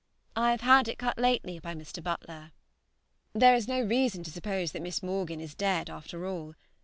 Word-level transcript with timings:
I 0.35 0.49
have 0.49 0.61
had 0.61 0.87
it 0.87 0.97
cut 0.97 1.19
lately 1.19 1.59
by 1.59 1.75
Mr. 1.75 2.01
Butler. 2.01 2.53
There 3.33 3.53
is 3.53 3.67
no 3.67 3.81
reason 3.81 4.23
to 4.23 4.31
suppose 4.31 4.71
that 4.71 4.81
Miss 4.81 5.03
Morgan 5.03 5.39
is 5.39 5.53
dead 5.53 5.91
after 5.91 6.25
all. 6.25 6.55